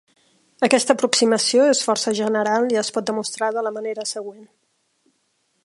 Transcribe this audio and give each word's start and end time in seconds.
Aquesta 0.67 0.93
aproximació 0.97 1.67
és 1.73 1.81
força 1.89 2.13
general 2.21 2.65
i 2.77 2.79
es 2.83 2.89
pot 2.97 3.07
demostrar 3.11 3.51
de 3.59 3.65
la 3.69 3.73
manera 3.77 4.07
següent. 4.13 4.43